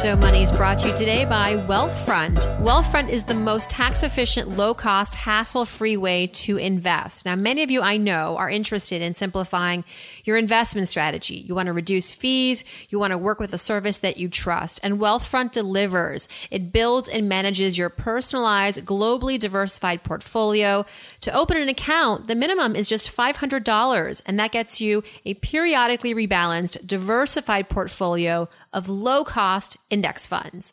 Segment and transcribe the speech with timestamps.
[0.00, 2.46] So Money is brought to you today by Wealthfront.
[2.62, 7.26] Wealthfront is the most tax efficient, low cost, hassle free way to invest.
[7.26, 9.84] Now, many of you I know are interested in simplifying
[10.24, 11.34] your investment strategy.
[11.34, 12.64] You want to reduce fees.
[12.88, 16.28] You want to work with a service that you trust and Wealthfront delivers.
[16.50, 20.86] It builds and manages your personalized, globally diversified portfolio.
[21.20, 26.14] To open an account, the minimum is just $500 and that gets you a periodically
[26.14, 30.72] rebalanced, diversified portfolio of low cost index funds.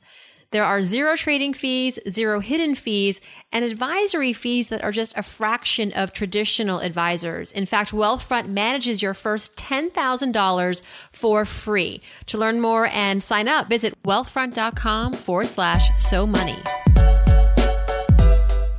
[0.52, 3.20] There are zero trading fees, zero hidden fees,
[3.52, 7.52] and advisory fees that are just a fraction of traditional advisors.
[7.52, 12.02] In fact, Wealthfront manages your first $10,000 for free.
[12.28, 16.56] To learn more and sign up, visit wealthfront.com forward slash so money.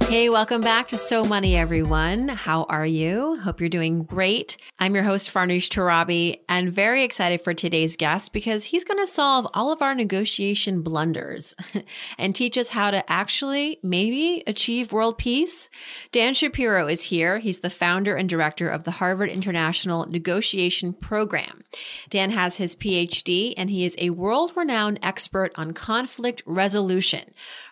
[0.09, 2.29] Hey, welcome back to So Money, everyone.
[2.29, 3.39] How are you?
[3.41, 4.57] Hope you're doing great.
[4.79, 9.07] I'm your host, Farnoosh Torabi, and very excited for today's guest because he's going to
[9.07, 11.55] solve all of our negotiation blunders
[12.19, 15.69] and teach us how to actually maybe achieve world peace.
[16.11, 17.37] Dan Shapiro is here.
[17.37, 21.65] He's the founder and director of the Harvard International Negotiation Program.
[22.09, 27.25] Dan has his PhD and he is a world renowned expert on conflict resolution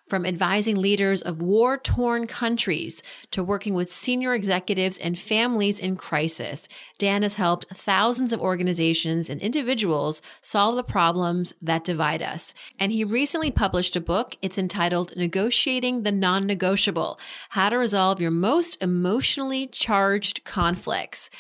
[0.09, 5.97] from advising leaders of war torn countries to working with senior executives and families in
[5.97, 6.69] crisis.
[6.99, 12.55] Dan has helped thousands of organizations and individuals solve the problems that divide us.
[12.79, 14.37] And he recently published a book.
[14.43, 17.19] It's entitled Negotiating the Non-Negotiable,
[17.51, 21.31] How to Resolve Your Most Emotionally Charged Conflicts.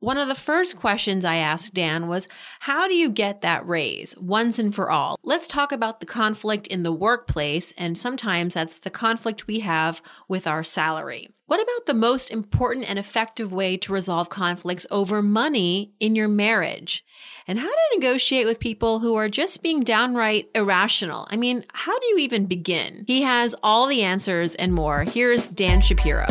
[0.00, 2.28] One of the first questions I asked Dan was,
[2.60, 5.18] how do you get that raise once and for all?
[5.22, 7.72] Let's talk about the conflict in the workplace.
[7.78, 11.30] And sometimes that's the conflict we have with our salary.
[11.46, 16.28] What about the most important and effective way to resolve conflicts over money in your
[16.28, 17.02] marriage?
[17.46, 21.26] And how to negotiate with people who are just being downright irrational?
[21.30, 23.04] I mean, how do you even begin?
[23.06, 25.04] He has all the answers and more.
[25.04, 26.26] Here's Dan Shapiro.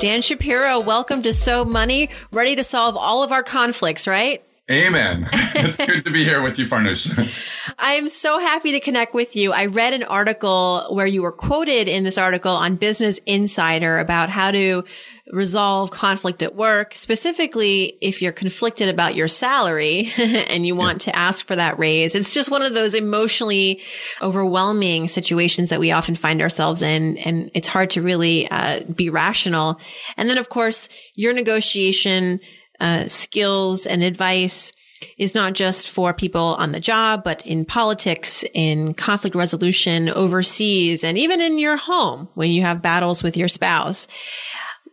[0.00, 4.42] Dan Shapiro, welcome to So Money, ready to solve all of our conflicts, right?
[4.70, 5.26] Amen.
[5.32, 7.28] it's good to be here with you, Farnoosh.
[7.76, 9.52] I am so happy to connect with you.
[9.52, 14.30] I read an article where you were quoted in this article on Business Insider about
[14.30, 14.84] how to
[15.32, 21.04] resolve conflict at work, specifically if you're conflicted about your salary and you want yes.
[21.04, 22.14] to ask for that raise.
[22.14, 23.80] It's just one of those emotionally
[24.22, 27.16] overwhelming situations that we often find ourselves in.
[27.18, 29.80] And it's hard to really uh, be rational.
[30.16, 32.38] And then, of course, your negotiation
[32.80, 34.72] uh, skills and advice
[35.16, 41.04] is not just for people on the job, but in politics, in conflict resolution overseas,
[41.04, 44.06] and even in your home when you have battles with your spouse.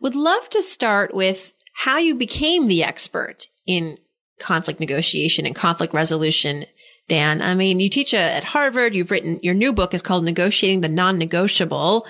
[0.02, 3.98] Would love to start with how you became the expert in
[4.40, 6.66] conflict negotiation and conflict resolution.
[7.08, 8.96] Dan, I mean, you teach at Harvard.
[8.96, 12.06] You've written your new book is called Negotiating the Non-Negotiable.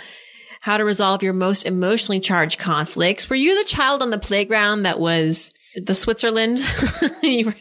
[0.62, 3.30] How to resolve your most emotionally charged conflicts.
[3.30, 6.60] Were you the child on the playground that was the Switzerland.
[7.24, 7.56] you, were,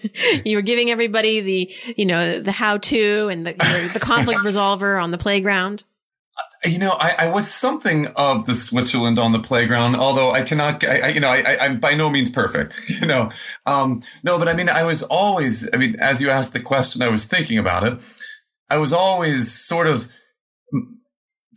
[0.45, 5.03] you were giving everybody the, you know, the how to and the, the conflict resolver
[5.03, 5.85] on the playground.
[6.65, 10.85] You know, I, I, was something of the Switzerland on the playground, although I cannot,
[10.85, 13.31] I, I you know, I, am by no means perfect, you know.
[13.67, 17.03] Um, no, but I mean, I was always, I mean, as you asked the question,
[17.03, 17.99] I was thinking about it.
[18.69, 20.09] I was always sort of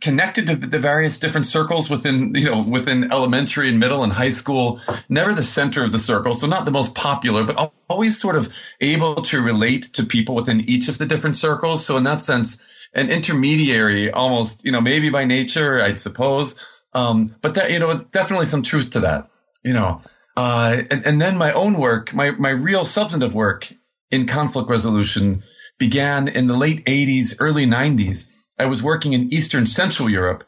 [0.00, 4.30] connected to the various different circles within, you know, within elementary and middle and high
[4.30, 6.32] school, never the center of the circle.
[6.32, 8.48] So not the most popular, but always sort of
[8.80, 11.84] able to relate to people within each of the different circles.
[11.84, 16.58] So in that sense, an intermediary almost, you know, maybe by nature, I suppose.
[16.94, 19.28] Um, but that, you know, definitely some truth to that,
[19.62, 20.00] you know,
[20.36, 23.70] uh, and, and then my own work, my, my real substantive work
[24.10, 25.42] in conflict resolution
[25.78, 30.44] began in the late eighties, early nineties I was working in Eastern Central Europe,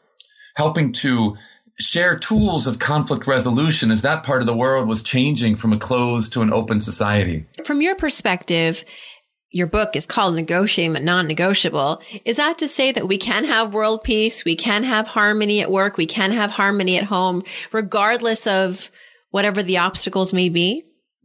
[0.55, 1.35] helping to
[1.79, 5.77] share tools of conflict resolution as that part of the world was changing from a
[5.77, 7.45] closed to an open society.
[7.65, 8.85] From your perspective,
[9.49, 12.01] your book is called Negotiating the Non-Negotiable.
[12.23, 14.45] Is that to say that we can have world peace?
[14.45, 15.97] We can have harmony at work.
[15.97, 18.91] We can have harmony at home, regardless of
[19.31, 20.83] whatever the obstacles may be?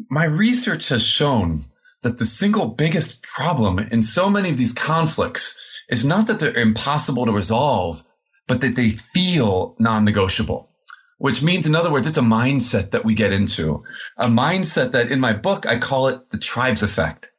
[0.08, 1.58] My research has shown
[2.02, 5.55] that the single biggest problem in so many of these conflicts
[5.88, 8.02] is not that they're impossible to resolve,
[8.46, 10.70] but that they feel non-negotiable.
[11.19, 13.82] Which means, in other words, it's a mindset that we get into.
[14.17, 17.32] A mindset that in my book, I call it the tribes effect.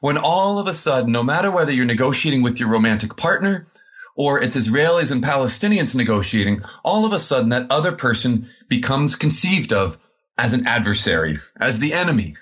[0.00, 3.68] When all of a sudden, no matter whether you're negotiating with your romantic partner
[4.14, 9.72] or it's Israelis and Palestinians negotiating, all of a sudden that other person becomes conceived
[9.72, 9.96] of
[10.36, 12.36] as an adversary, as the enemy.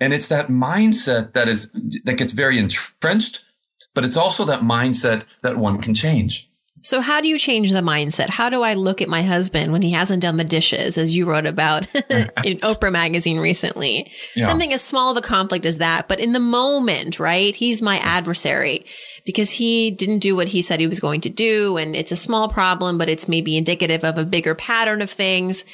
[0.00, 1.72] And it's that mindset that is,
[2.04, 3.46] that gets very entrenched,
[3.94, 6.50] but it's also that mindset that one can change.
[6.82, 8.30] So how do you change the mindset?
[8.30, 11.26] How do I look at my husband when he hasn't done the dishes, as you
[11.26, 11.98] wrote about in
[12.60, 14.10] Oprah magazine recently?
[14.34, 14.46] Yeah.
[14.46, 17.54] Something as small of a conflict as that, but in the moment, right?
[17.54, 18.86] He's my adversary
[19.26, 21.76] because he didn't do what he said he was going to do.
[21.76, 25.64] And it's a small problem, but it's maybe indicative of a bigger pattern of things.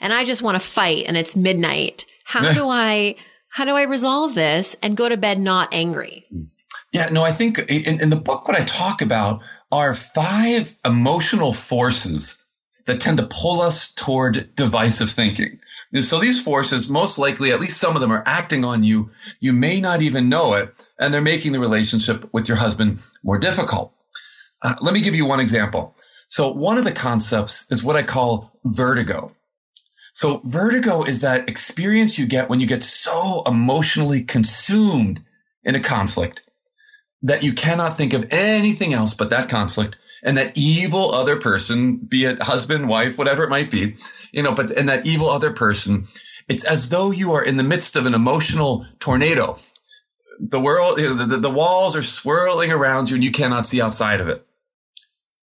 [0.00, 2.04] And I just want to fight and it's midnight.
[2.24, 3.14] How do I,
[3.50, 6.26] how do I resolve this and go to bed not angry?
[6.34, 6.48] Mm.
[6.98, 9.40] Yeah, no, I think in, in the book, what I talk about
[9.70, 12.44] are five emotional forces
[12.86, 15.60] that tend to pull us toward divisive thinking.
[16.00, 19.10] So these forces, most likely, at least some of them are acting on you.
[19.38, 23.38] You may not even know it, and they're making the relationship with your husband more
[23.38, 23.92] difficult.
[24.60, 25.94] Uh, let me give you one example.
[26.26, 29.30] So one of the concepts is what I call vertigo.
[30.14, 35.24] So vertigo is that experience you get when you get so emotionally consumed
[35.62, 36.47] in a conflict
[37.22, 41.96] that you cannot think of anything else but that conflict and that evil other person,
[41.96, 43.96] be it husband, wife, whatever it might be,
[44.32, 46.06] you know, but, and that evil other person,
[46.48, 49.56] it's as though you are in the midst of an emotional tornado.
[50.40, 53.82] The world, you know, the, the walls are swirling around you and you cannot see
[53.82, 54.44] outside of it.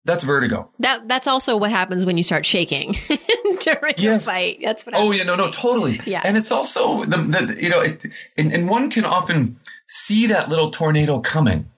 [0.04, 0.70] That's vertigo.
[0.78, 2.96] That that's also what happens when you start shaking
[3.61, 4.26] during yes.
[4.26, 4.58] a fight.
[4.62, 4.94] That's what.
[4.96, 6.00] Oh yeah, no, no, totally.
[6.06, 8.06] yeah, and it's also the, the you know, it,
[8.38, 9.56] and, and one can often
[9.88, 11.70] see that little tornado coming.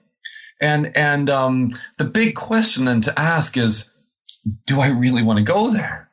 [0.61, 3.91] And, and, um, the big question then to ask is,
[4.67, 6.09] do I really want to go there?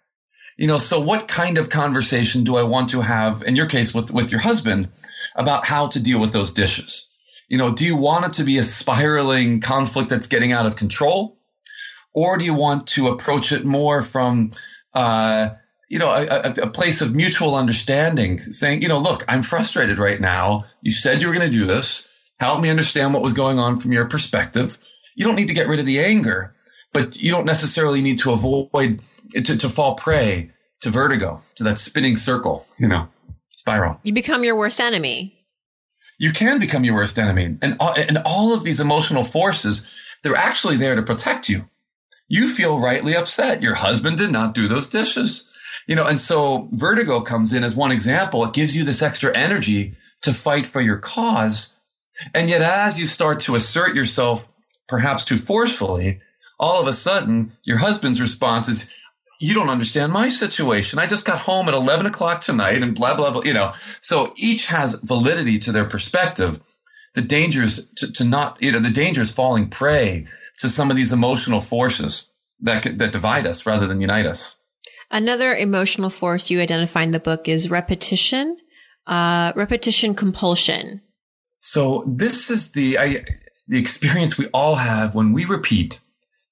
[0.56, 3.94] You know, so what kind of conversation do I want to have in your case
[3.94, 4.88] with, with your husband
[5.36, 7.08] about how to deal with those dishes?
[7.48, 10.76] You know, do you want it to be a spiraling conflict that's getting out of
[10.76, 11.38] control?
[12.14, 14.50] Or do you want to approach it more from,
[14.94, 15.50] uh,
[15.88, 20.20] you know, a, a, place of mutual understanding, saying, you know, look, I'm frustrated right
[20.20, 20.66] now.
[20.82, 22.12] You said you were going to do this.
[22.38, 24.76] Help me understand what was going on from your perspective.
[25.16, 26.54] You don't need to get rid of the anger,
[26.92, 29.00] but you don't necessarily need to avoid
[29.32, 30.50] to, to fall prey
[30.80, 33.08] to vertigo, to that spinning circle, you know,
[33.48, 33.98] spiral.
[34.02, 35.34] You become your worst enemy.
[36.18, 37.56] You can become your worst enemy.
[37.62, 39.90] And, and all of these emotional forces,
[40.22, 41.68] they're actually there to protect you.
[42.28, 43.62] You feel rightly upset.
[43.62, 45.47] Your husband did not do those dishes.
[45.88, 48.44] You know, and so vertigo comes in as one example.
[48.44, 51.74] It gives you this extra energy to fight for your cause.
[52.34, 54.54] And yet as you start to assert yourself,
[54.86, 56.20] perhaps too forcefully,
[56.60, 58.94] all of a sudden your husband's response is,
[59.40, 60.98] you don't understand my situation.
[60.98, 63.72] I just got home at 11 o'clock tonight and blah, blah, blah, you know.
[64.00, 66.60] So each has validity to their perspective.
[67.14, 70.26] The dangers to, to not, you know, the danger is falling prey
[70.58, 74.60] to some of these emotional forces that, that divide us rather than unite us.
[75.10, 78.56] Another emotional force you identify in the book is repetition,
[79.06, 81.00] uh, repetition compulsion.
[81.58, 83.24] So this is the, I,
[83.66, 86.00] the experience we all have when we repeat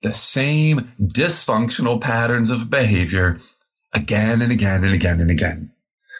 [0.03, 3.39] the same dysfunctional patterns of behavior
[3.95, 5.73] again and again and again and again.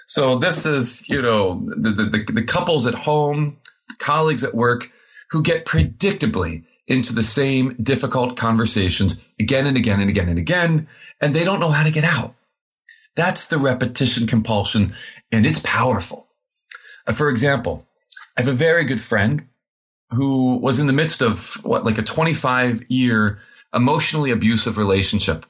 [0.07, 3.59] So this is, you know, the, the, the couples at home,
[3.99, 4.91] colleagues at work
[5.31, 10.89] who get predictably into the same difficult conversations again and again and again and again,
[11.21, 12.35] and they don't know how to get out.
[13.15, 14.93] That's the repetition compulsion,
[15.33, 16.29] and it's powerful.
[17.07, 17.85] Uh, for example,
[18.37, 19.49] I have a very good friend
[20.11, 23.39] who was in the midst of what, like a 25 year
[23.75, 25.45] emotionally abusive relationship.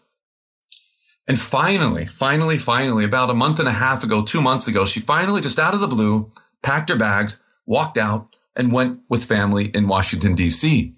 [1.29, 5.01] And finally, finally, finally, about a month and a half ago, two months ago, she
[5.01, 6.31] finally just out of the blue
[6.63, 10.96] packed her bags, walked out and went with family in Washington, DC.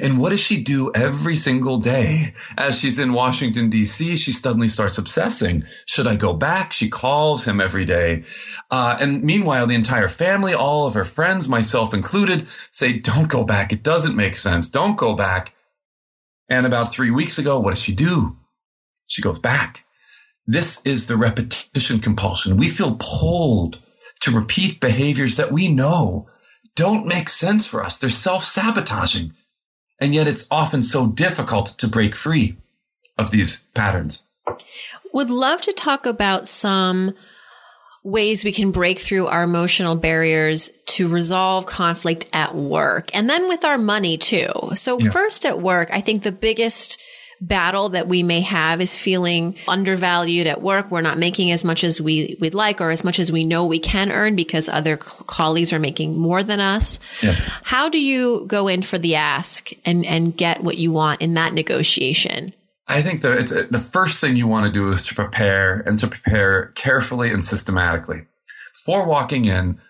[0.00, 2.34] And what does she do every single day?
[2.58, 5.64] As she's in Washington DC, she suddenly starts obsessing.
[5.86, 6.72] Should I go back?
[6.72, 8.24] She calls him every day.
[8.70, 13.44] Uh, and meanwhile, the entire family, all of her friends, myself included, say, don't go
[13.44, 13.72] back.
[13.72, 14.68] It doesn't make sense.
[14.68, 15.54] Don't go back.
[16.48, 18.36] And about three weeks ago, what does she do?
[19.06, 19.84] She goes back.
[20.46, 22.56] This is the repetition compulsion.
[22.56, 23.80] We feel pulled
[24.20, 26.28] to repeat behaviors that we know
[26.76, 27.98] don't make sense for us.
[27.98, 29.32] They're self-sabotaging.
[30.00, 32.56] And yet it's often so difficult to break free
[33.18, 34.28] of these patterns.
[35.12, 37.14] Would love to talk about some
[38.04, 43.48] ways we can break through our emotional barriers to resolve conflict at work and then
[43.48, 44.52] with our money too.
[44.74, 45.10] So yeah.
[45.10, 47.02] first at work, I think the biggest
[47.40, 50.90] battle that we may have is feeling undervalued at work.
[50.90, 53.64] We're not making as much as we, we'd like or as much as we know
[53.64, 56.98] we can earn because other colleagues are making more than us.
[57.22, 57.48] Yes.
[57.62, 61.34] How do you go in for the ask and, and get what you want in
[61.34, 62.54] that negotiation?
[62.88, 66.06] I think the, the first thing you want to do is to prepare and to
[66.06, 68.26] prepare carefully and systematically.
[68.72, 69.80] Before walking in,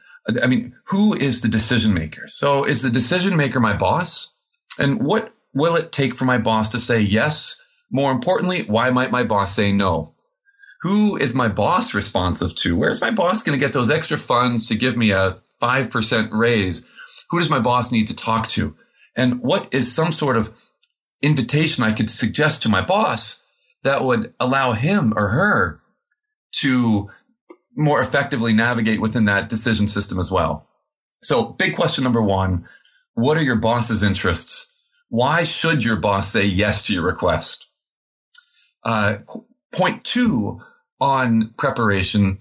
[0.43, 2.27] I mean, who is the decision maker?
[2.27, 4.35] So is the decision maker my boss?
[4.79, 7.61] And what will it take for my boss to say yes?
[7.91, 10.15] More importantly, why might my boss say no?
[10.83, 12.77] Who is my boss responsive to?
[12.77, 16.87] Where's my boss going to get those extra funds to give me a 5% raise?
[17.31, 18.77] Who does my boss need to talk to?
[19.17, 20.55] And what is some sort of
[21.23, 23.43] invitation I could suggest to my boss
[23.83, 25.81] that would allow him or her
[26.61, 27.09] to
[27.75, 30.69] more effectively navigate within that decision system as well.
[31.23, 32.67] So big question number one,
[33.15, 34.75] what are your boss's interests?
[35.09, 37.69] Why should your boss say yes to your request?
[38.83, 39.19] Uh,
[39.75, 40.61] point two
[41.01, 42.39] on preparation.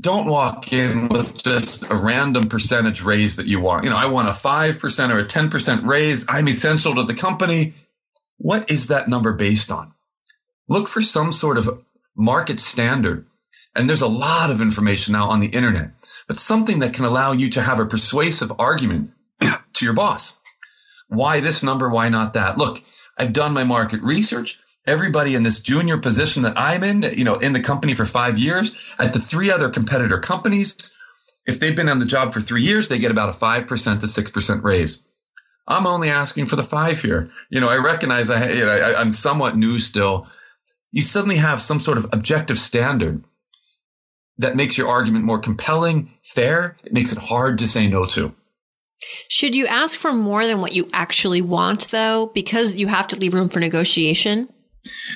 [0.00, 3.84] Don't walk in with just a random percentage raise that you want.
[3.84, 6.24] You know, I want a 5% or a 10% raise.
[6.28, 7.74] I'm essential to the company.
[8.38, 9.92] What is that number based on?
[10.68, 11.84] Look for some sort of
[12.16, 13.26] market standard.
[13.74, 15.90] And there's a lot of information now on the internet,
[16.26, 20.39] but something that can allow you to have a persuasive argument to your boss.
[21.10, 21.90] Why this number?
[21.90, 22.56] Why not that?
[22.56, 22.82] Look,
[23.18, 24.58] I've done my market research.
[24.86, 28.38] Everybody in this junior position that I'm in, you know, in the company for five
[28.38, 30.94] years at the three other competitor companies,
[31.46, 34.06] if they've been on the job for three years, they get about a 5% to
[34.06, 35.06] 6% raise.
[35.66, 37.30] I'm only asking for the five here.
[37.50, 40.26] You know, I recognize I, you know, I, I'm somewhat new still.
[40.92, 43.24] You suddenly have some sort of objective standard
[44.38, 46.76] that makes your argument more compelling, fair.
[46.84, 48.34] It makes it hard to say no to.
[49.28, 53.16] Should you ask for more than what you actually want, though, because you have to
[53.16, 54.48] leave room for negotiation?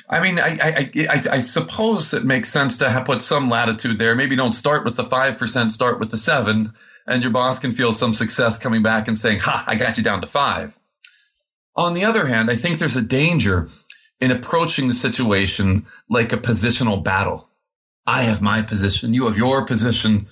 [0.09, 4.15] I mean, I, I, I, I suppose it makes sense to put some latitude there.
[4.15, 6.71] Maybe don't start with the 5%, start with the seven
[7.07, 10.03] and your boss can feel some success coming back and saying, ha, I got you
[10.03, 10.77] down to five.
[11.75, 13.69] On the other hand, I think there's a danger
[14.19, 17.49] in approaching the situation like a positional battle.
[18.07, 19.13] I have my position.
[19.13, 20.27] You have your position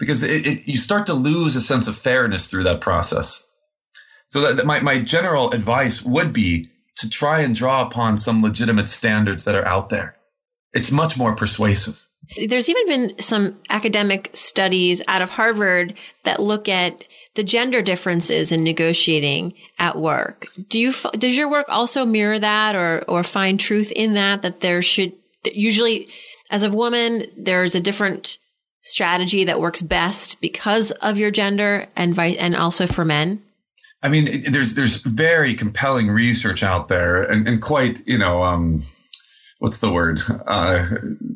[0.00, 3.48] because it, it, you start to lose a sense of fairness through that process.
[4.26, 8.42] So that, that my, my general advice would be to try and draw upon some
[8.42, 10.16] legitimate standards that are out there.
[10.72, 12.08] It's much more persuasive.
[12.48, 17.04] There's even been some academic studies out of Harvard that look at
[17.34, 20.46] the gender differences in negotiating at work.
[20.68, 24.60] Do you, does your work also mirror that or, or find truth in that, that
[24.60, 25.12] there should
[25.44, 26.08] usually
[26.50, 28.38] as a woman, there's a different
[28.82, 33.42] strategy that works best because of your gender and and also for men?
[34.02, 38.80] I mean, there's there's very compelling research out there, and, and quite you know um,
[39.58, 40.20] what's the word?
[40.46, 40.86] Uh,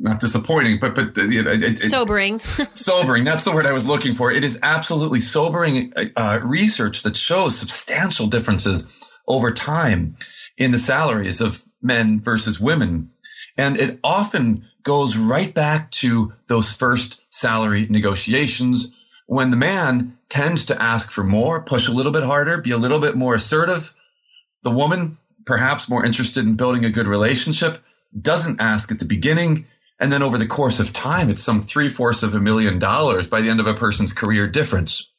[0.01, 2.41] not disappointing, but but it, it, it, sobering.
[2.75, 3.25] sobering.
[3.25, 4.33] That's the word I was looking for.
[4.33, 10.15] It is absolutely sobering uh, research that shows substantial differences over time
[10.57, 13.11] in the salaries of men versus women,
[13.59, 18.95] and it often goes right back to those first salary negotiations
[19.27, 22.79] when the man tends to ask for more, push a little bit harder, be a
[22.79, 23.95] little bit more assertive.
[24.63, 27.79] The woman, perhaps more interested in building a good relationship,
[28.21, 29.67] doesn't ask at the beginning.
[29.99, 33.27] And then over the course of time, it's some three fourths of a million dollars
[33.27, 35.11] by the end of a person's career difference.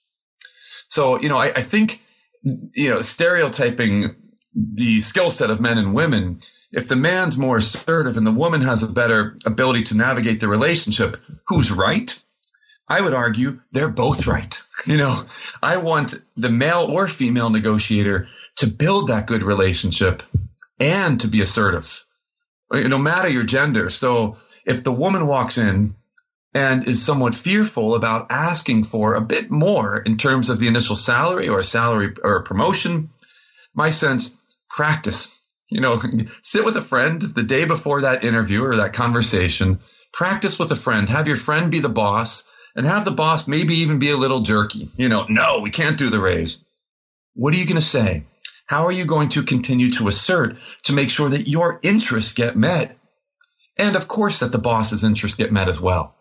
[0.90, 2.02] So, you know, I, I think,
[2.44, 4.16] you know, stereotyping
[4.54, 6.40] the skill set of men and women,
[6.76, 10.48] if the man's more assertive and the woman has a better ability to navigate the
[10.48, 11.18] relationship,
[11.48, 12.22] who's right?
[12.88, 14.62] I would argue they're both right.
[14.86, 15.24] You know,
[15.64, 18.28] I want the male or female negotiator
[18.58, 20.22] to build that good relationship
[20.80, 22.06] and to be assertive
[22.72, 23.90] no matter your gender.
[23.90, 25.96] So if the woman walks in
[26.54, 30.96] and is somewhat fearful about asking for a bit more in terms of the initial
[30.96, 33.10] salary or salary or promotion,
[33.74, 34.40] my sense,
[34.70, 35.45] practice.
[35.70, 36.00] You know,
[36.42, 39.80] sit with a friend the day before that interview or that conversation.
[40.14, 41.10] Practice with a friend.
[41.10, 44.42] Have your friend be the boss and have the boss maybe even be a little
[44.42, 44.88] jerky.
[44.98, 46.64] You know, no, we can't do the raise.
[47.34, 48.26] What are you going to say?
[48.68, 52.56] How are you going to continue to assert to make sure that your interests get
[52.56, 52.98] met?
[53.78, 56.15] And of course that the boss's interests get met as well.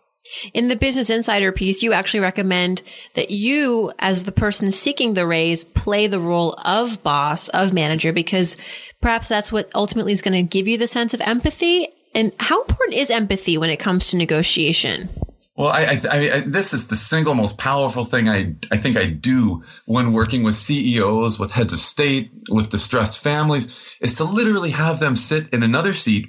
[0.53, 2.81] In the Business Insider piece, you actually recommend
[3.13, 8.11] that you, as the person seeking the raise, play the role of boss, of manager,
[8.11, 8.57] because
[9.01, 11.87] perhaps that's what ultimately is going to give you the sense of empathy.
[12.13, 15.09] And how important is empathy when it comes to negotiation?
[15.57, 19.05] Well, I, I, I, this is the single most powerful thing I, I think I
[19.05, 24.71] do when working with CEOs, with heads of state, with distressed families, is to literally
[24.71, 26.27] have them sit in another seat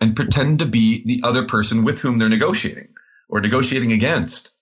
[0.00, 2.88] and pretend to be the other person with whom they're negotiating
[3.28, 4.52] or negotiating against.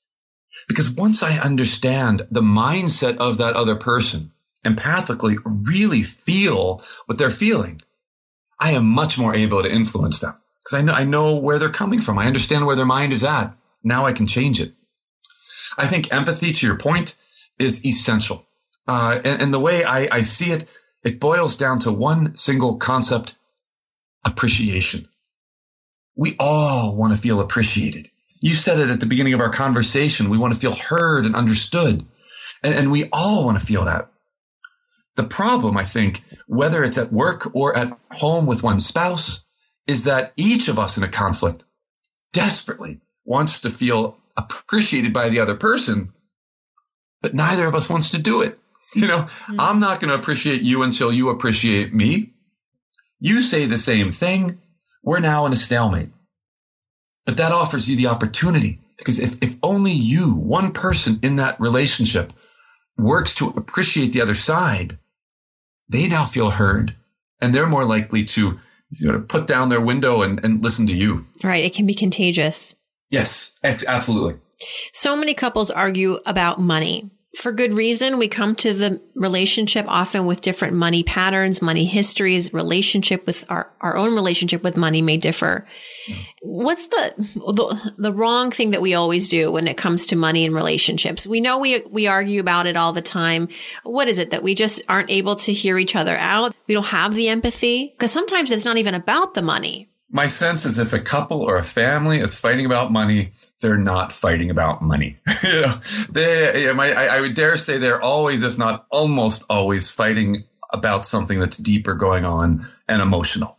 [0.69, 4.33] Because once I understand the mindset of that other person,
[4.65, 5.37] empathically
[5.69, 7.81] really feel what they're feeling,
[8.59, 10.35] I am much more able to influence them
[10.67, 12.19] because I know, I know where they're coming from.
[12.19, 13.55] I understand where their mind is at.
[13.85, 14.73] Now I can change it.
[15.79, 17.17] I think empathy, to your point,
[17.59, 18.47] is essential.
[18.89, 20.73] Uh, and, and, the way I, I see it,
[21.05, 23.35] it boils down to one single concept,
[24.25, 25.07] appreciation.
[26.17, 28.11] We all want to feel appreciated.
[28.47, 30.31] You said it at the beginning of our conversation.
[30.31, 32.07] We want to feel heard and understood.
[32.63, 34.09] And, and we all want to feel that.
[35.17, 39.45] The problem, I think, whether it's at work or at home with one spouse,
[39.89, 41.65] is that each of us in a conflict
[42.33, 46.13] desperately wants to feel appreciated by the other person,
[47.23, 48.61] but neither of us wants to do it.
[48.95, 49.57] You know, mm-hmm.
[49.59, 52.35] I'm not going to appreciate you until you appreciate me.
[53.19, 54.61] You say the same thing.
[55.03, 56.11] We're now in a stalemate.
[57.27, 61.61] But that offers you the opportunity because if, if only you, one person in that
[61.61, 62.33] relationship
[62.97, 64.99] works to appreciate the other side,
[65.89, 66.95] they now feel heard
[67.43, 68.59] and they're more likely to
[69.01, 71.25] you know, put down their window and, and listen to you.
[71.43, 71.65] Right.
[71.65, 72.75] It can be contagious.
[73.11, 74.41] Yes, absolutely.
[74.93, 77.11] So many couples argue about money.
[77.35, 82.53] For good reason, we come to the relationship often with different money patterns, money histories,
[82.55, 85.67] relationship with our, our own relationship with money may differ.
[86.43, 90.47] What's the, the, the wrong thing that we always do when it comes to money
[90.47, 91.27] and relationships?
[91.27, 93.49] We know we, we argue about it all the time.
[93.83, 96.55] What is it that we just aren't able to hear each other out?
[96.67, 100.65] We don't have the empathy because sometimes it's not even about the money my sense
[100.65, 104.83] is if a couple or a family is fighting about money, they're not fighting about
[104.83, 105.17] money.
[105.43, 105.75] you know,
[106.11, 111.41] they, I, I would dare say they're always, if not almost always fighting about something
[111.41, 113.59] that's deeper going on and emotional.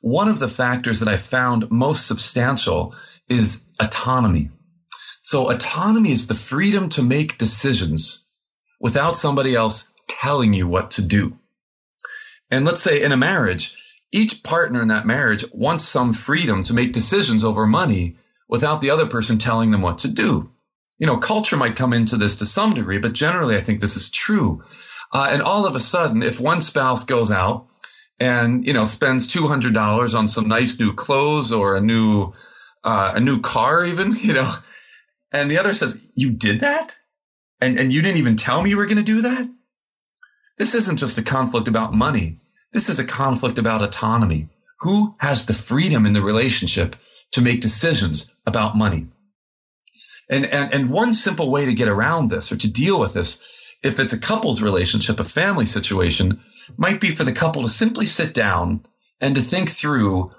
[0.00, 2.94] One of the factors that I found most substantial
[3.28, 4.50] is autonomy.
[5.22, 8.26] So autonomy is the freedom to make decisions
[8.80, 11.38] without somebody else telling you what to do.
[12.50, 13.76] And let's say in a marriage,
[14.12, 18.16] each partner in that marriage wants some freedom to make decisions over money
[18.48, 20.50] without the other person telling them what to do.
[20.98, 23.96] You know, culture might come into this to some degree, but generally I think this
[23.96, 24.62] is true.
[25.12, 27.66] Uh, and all of a sudden, if one spouse goes out
[28.18, 32.32] and, you know, spends $200 on some nice new clothes or a new,
[32.84, 34.54] uh, a new car even, you know,
[35.32, 36.96] and the other says, you did that?
[37.60, 39.48] And, and you didn't even tell me you were going to do that?
[40.58, 42.38] This isn't just a conflict about money.
[42.72, 44.48] This is a conflict about autonomy.
[44.80, 46.96] Who has the freedom in the relationship
[47.32, 49.08] to make decisions about money?
[50.30, 53.76] And, and, and one simple way to get around this or to deal with this,
[53.82, 56.40] if it's a couple's relationship, a family situation,
[56.76, 58.82] might be for the couple to simply sit down
[59.20, 60.30] and to think through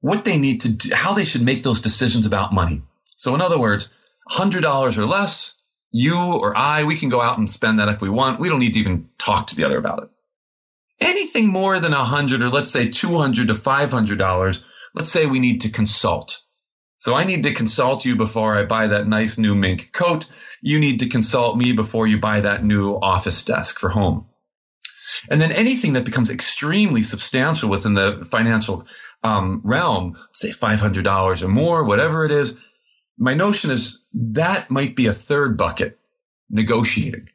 [0.00, 2.80] what they need to do, how they should make those decisions about money.
[3.04, 3.92] So in other words,
[4.30, 5.60] $100 or less,
[5.92, 8.40] you or I, we can go out and spend that if we want.
[8.40, 10.10] We don't need to even talk to the other about it
[11.00, 15.60] anything more than a hundred or let's say 200 to $500, let's say we need
[15.62, 16.42] to consult.
[16.98, 20.26] So I need to consult you before I buy that nice new mink coat.
[20.60, 24.26] You need to consult me before you buy that new office desk for home.
[25.30, 28.86] And then anything that becomes extremely substantial within the financial
[29.22, 32.58] um, realm, say $500 or more, whatever it is,
[33.18, 35.98] my notion is that might be a third bucket,
[36.48, 37.28] negotiating.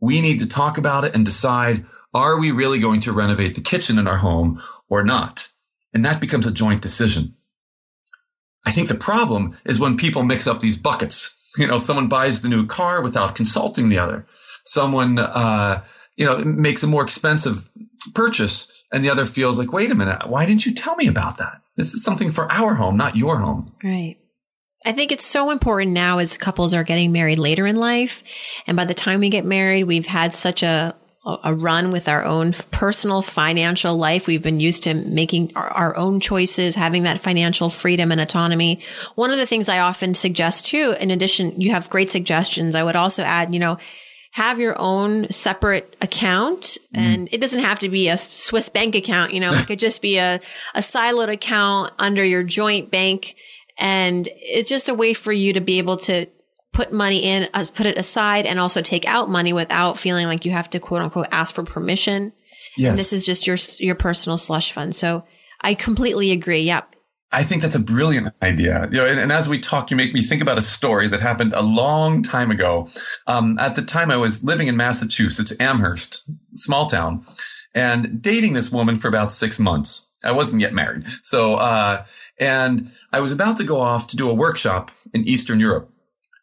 [0.00, 1.84] We need to talk about it and decide
[2.16, 5.48] are we really going to renovate the kitchen in our home or not?
[5.92, 7.34] And that becomes a joint decision.
[8.64, 11.34] I think the problem is when people mix up these buckets.
[11.58, 14.26] You know, someone buys the new car without consulting the other.
[14.64, 15.82] Someone, uh,
[16.14, 17.70] you know, makes a more expensive
[18.14, 21.38] purchase and the other feels like, wait a minute, why didn't you tell me about
[21.38, 21.62] that?
[21.74, 23.72] This is something for our home, not your home.
[23.82, 24.18] Right.
[24.84, 28.22] I think it's so important now as couples are getting married later in life.
[28.66, 30.94] And by the time we get married, we've had such a
[31.42, 34.28] a run with our own personal financial life.
[34.28, 38.80] We've been used to making our, our, own choices, having that financial freedom and autonomy.
[39.16, 42.76] One of the things I often suggest too, in addition, you have great suggestions.
[42.76, 43.78] I would also add, you know,
[44.30, 46.98] have your own separate account mm.
[47.00, 49.32] and it doesn't have to be a Swiss bank account.
[49.32, 50.38] You know, it could just be a,
[50.74, 53.34] a siloed account under your joint bank.
[53.78, 56.26] And it's just a way for you to be able to
[56.76, 60.44] put money in, uh, put it aside and also take out money without feeling like
[60.44, 62.34] you have to quote unquote ask for permission.
[62.76, 62.90] Yes.
[62.90, 64.94] And this is just your, your personal slush fund.
[64.94, 65.24] So
[65.62, 66.60] I completely agree.
[66.60, 66.94] Yep.
[67.32, 68.88] I think that's a brilliant idea.
[68.92, 71.20] You know, and, and, as we talk, you make me think about a story that
[71.20, 72.88] happened a long time ago.
[73.26, 77.26] Um, at the time, I was living in Massachusetts, Amherst, small town,
[77.74, 80.12] and dating this woman for about six months.
[80.24, 82.04] I wasn't yet married, so uh,
[82.38, 85.92] and I was about to go off to do a workshop in Eastern Europe.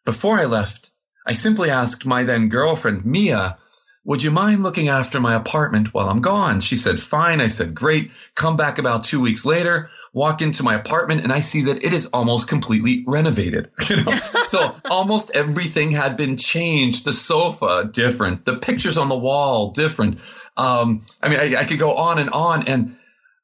[0.05, 0.91] Before I left,
[1.25, 3.57] I simply asked my then girlfriend Mia
[4.05, 6.59] would you mind looking after my apartment while I'm gone?
[6.59, 7.39] She said, fine.
[7.39, 8.11] I said, great.
[8.35, 11.93] Come back about two weeks later, walk into my apartment and I see that it
[11.93, 13.71] is almost completely renovated.
[13.89, 14.19] You know?
[14.47, 17.05] so almost everything had been changed.
[17.05, 20.19] The sofa different, the pictures on the wall different.
[20.57, 22.95] Um, I mean, I, I could go on and on and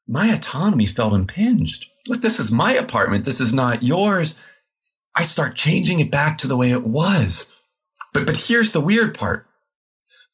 [0.06, 1.86] my autonomy felt impinged.
[2.08, 3.24] Look, this is my apartment.
[3.24, 4.49] This is not yours.
[5.20, 7.54] I start changing it back to the way it was.
[8.14, 9.46] But, but here's the weird part.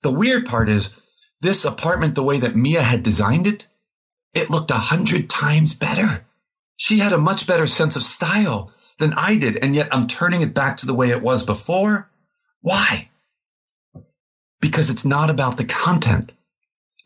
[0.04, 3.66] The weird part is this apartment, the way that Mia had designed it,
[4.32, 6.24] it looked a hundred times better.
[6.76, 9.56] She had a much better sense of style than I did.
[9.56, 12.08] And yet I'm turning it back to the way it was before.
[12.60, 13.08] Why?
[14.60, 16.36] Because it's not about the content.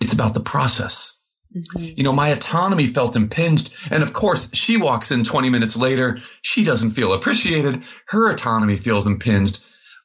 [0.03, 1.20] It's about the process.
[1.55, 1.95] Mm-hmm.
[1.97, 3.75] You know, my autonomy felt impinged.
[3.91, 6.19] And of course, she walks in 20 minutes later.
[6.43, 7.83] She doesn't feel appreciated.
[8.09, 9.61] Her autonomy feels impinged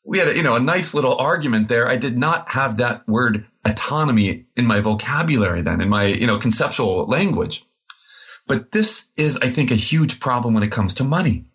[0.05, 1.87] we had a, you know, a nice little argument there.
[1.87, 6.37] I did not have that word autonomy in my vocabulary then, in my, you know,
[6.37, 7.65] conceptual language.
[8.47, 11.45] But this is, I think, a huge problem when it comes to money.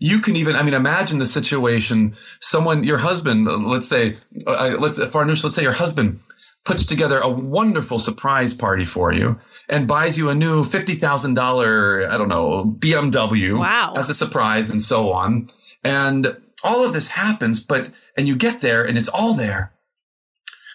[0.00, 2.16] You can even, I mean, imagine the situation.
[2.40, 6.20] Someone, your husband, let's say, uh, let's, Farnoosh, let's say your husband
[6.64, 12.16] puts together a wonderful surprise party for you and buys you a new $50,000, I
[12.16, 13.92] don't know, BMW wow.
[13.96, 15.48] as a surprise and so on.
[15.82, 19.72] And all of this happens, but, and you get there and it's all there.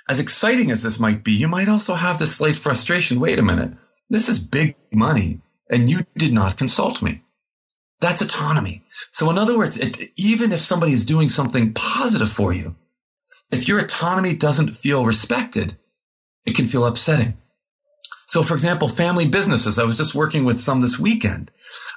[0.08, 3.19] As exciting as this might be, you might also have this slight frustration.
[3.19, 3.73] Wait a minute.
[4.10, 7.21] This is big money and you did not consult me.
[8.02, 8.84] That's autonomy.
[9.12, 12.75] So in other words, it, even if somebody is doing something positive for you,
[13.51, 15.75] if your autonomy doesn't feel respected,
[16.45, 17.38] it can feel upsetting.
[18.27, 21.51] So for example, family businesses, I was just working with some this weekend.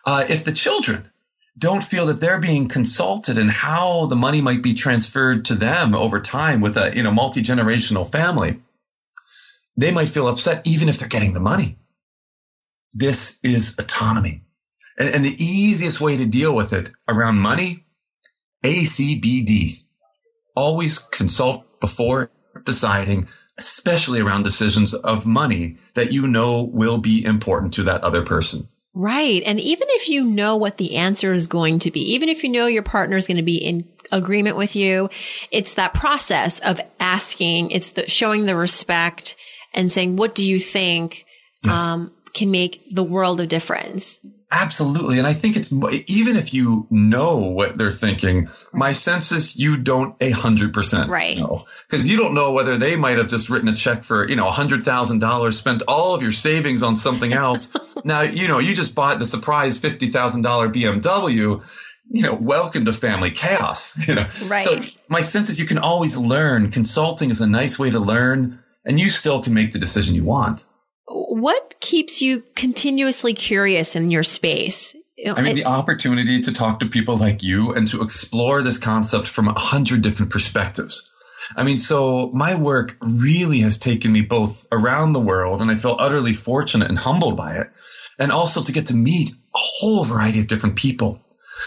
[0.06, 1.10] Uh, if the children
[1.58, 5.94] don't feel that they're being consulted and how the money might be transferred to them
[5.94, 8.60] over time with a, you know, multi-generational family.
[9.76, 11.76] They might feel upset even if they're getting the money.
[12.92, 14.42] This is autonomy.
[14.98, 17.84] And, and the easiest way to deal with it around money,
[18.64, 19.84] ACBD.
[20.54, 22.30] Always consult before
[22.64, 23.26] deciding,
[23.58, 28.68] especially around decisions of money that you know will be important to that other person.
[28.94, 29.42] Right.
[29.46, 32.50] And even if you know what the answer is going to be, even if you
[32.50, 35.08] know your partner is going to be in agreement with you,
[35.50, 39.34] it's that process of asking, it's the showing the respect
[39.72, 41.24] and saying, what do you think?
[41.64, 41.90] Yes.
[41.90, 44.18] Um, can make the world of difference.
[44.54, 45.18] Absolutely.
[45.18, 45.72] And I think it's
[46.06, 51.08] even if you know what they're thinking, my sense is you don't a hundred percent
[51.08, 51.38] right.
[51.38, 54.36] know because you don't know whether they might have just written a check for, you
[54.36, 57.74] know, a hundred thousand dollars, spent all of your savings on something else.
[58.04, 61.64] now, you know, you just bought the surprise $50,000 BMW
[62.14, 64.26] you know, welcome to family chaos, you know.
[64.44, 64.60] Right.
[64.60, 66.70] So my sense is you can always learn.
[66.70, 70.24] Consulting is a nice way to learn and you still can make the decision you
[70.24, 70.66] want
[71.42, 74.94] what keeps you continuously curious in your space?
[75.26, 79.26] I mean, the opportunity to talk to people like you and to explore this concept
[79.26, 81.12] from a hundred different perspectives.
[81.56, 85.74] I mean, so my work really has taken me both around the world and I
[85.74, 87.66] feel utterly fortunate and humbled by it.
[88.20, 91.20] And also to get to meet a whole variety of different people.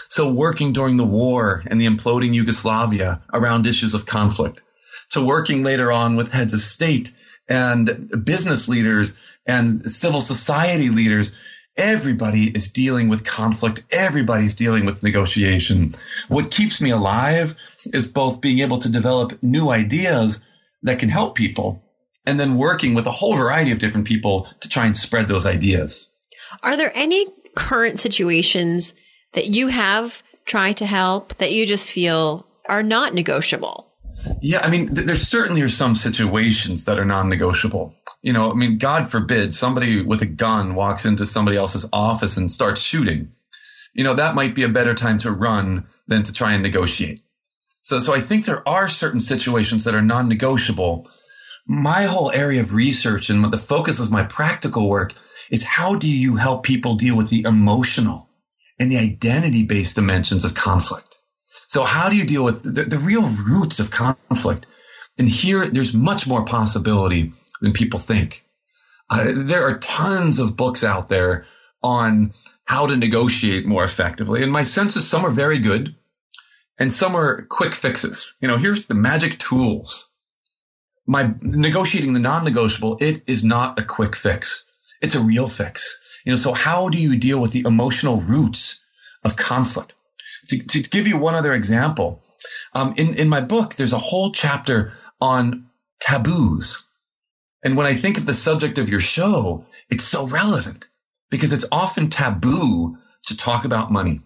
[0.08, 4.62] So working during the war and the imploding Yugoslavia around issues of conflict
[5.10, 7.12] to working later on with heads of state
[7.48, 11.36] and business leaders and civil society leaders.
[11.78, 13.82] Everybody is dealing with conflict.
[13.92, 15.92] Everybody's dealing with negotiation.
[16.28, 17.54] What keeps me alive
[17.92, 20.44] is both being able to develop new ideas
[20.82, 21.82] that can help people
[22.26, 25.46] and then working with a whole variety of different people to try and spread those
[25.46, 26.14] ideas.
[26.62, 28.94] Are there any current situations
[29.34, 33.92] that you have tried to help that you just feel are not negotiable?
[34.40, 37.94] Yeah, I mean, th- there certainly are some situations that are non-negotiable.
[38.22, 42.36] You know, I mean, God forbid somebody with a gun walks into somebody else's office
[42.36, 43.32] and starts shooting.
[43.94, 47.22] You know, that might be a better time to run than to try and negotiate.
[47.82, 51.08] So, so I think there are certain situations that are non-negotiable.
[51.66, 55.14] My whole area of research and the focus of my practical work
[55.50, 58.28] is how do you help people deal with the emotional
[58.78, 61.18] and the identity based dimensions of conflict?
[61.68, 64.66] So how do you deal with the, the real roots of conflict?
[65.18, 68.44] And here, there's much more possibility than people think.
[69.08, 71.46] Uh, there are tons of books out there
[71.82, 72.32] on
[72.64, 74.42] how to negotiate more effectively.
[74.42, 75.94] And my sense is some are very good
[76.78, 78.36] and some are quick fixes.
[78.40, 80.10] You know, here's the magic tools.
[81.06, 84.68] My negotiating the non-negotiable, it is not a quick fix.
[85.00, 86.02] It's a real fix.
[86.24, 88.84] You know, so how do you deal with the emotional roots
[89.24, 89.94] of conflict?
[90.48, 92.22] To, to give you one other example,
[92.74, 95.66] um, in, in my book, there's a whole chapter on
[96.00, 96.85] taboos.
[97.66, 100.86] And when I think of the subject of your show, it's so relevant
[101.32, 104.20] because it's often taboo to talk about money.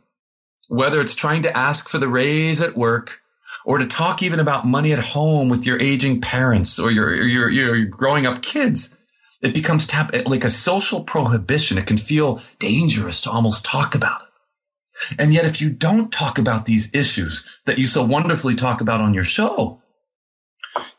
[0.69, 3.23] Whether it's trying to ask for the raise at work
[3.65, 7.49] or to talk even about money at home with your aging parents or your, your,
[7.49, 8.99] your growing up kids,
[9.41, 11.79] it becomes tab- like a social prohibition.
[11.79, 15.19] It can feel dangerous to almost talk about it.
[15.19, 19.01] And yet, if you don't talk about these issues that you so wonderfully talk about
[19.01, 19.80] on your show,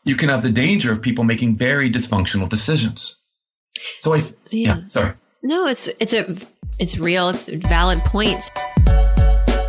[0.04, 3.22] you can have the danger of people making very dysfunctional decisions.
[4.00, 4.18] So I,
[4.50, 5.14] yeah, yeah sorry.
[5.42, 6.36] No, it's, it's a,
[6.78, 7.28] it's real.
[7.30, 8.50] It's valid points.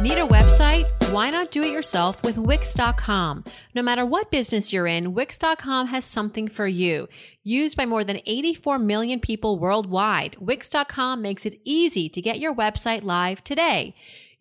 [0.03, 0.85] Need a website?
[1.13, 3.45] Why not do it yourself with Wix.com?
[3.73, 7.07] No matter what business you're in, Wix.com has something for you.
[7.43, 12.53] Used by more than 84 million people worldwide, Wix.com makes it easy to get your
[12.53, 13.95] website live today.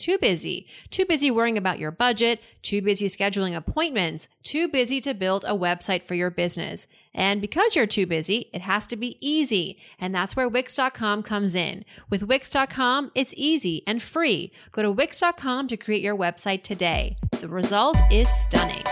[0.00, 0.66] too busy.
[0.90, 5.56] Too busy worrying about your budget, too busy scheduling appointments, too busy to build a
[5.56, 6.86] website for your business.
[7.14, 9.78] And because you're too busy, it has to be easy.
[9.98, 11.84] And that's where Wix.com comes in.
[12.08, 14.52] With Wix.com, it's easy and free.
[14.72, 17.16] Go to Wix.com to create your website today.
[17.40, 18.84] The result is stunning.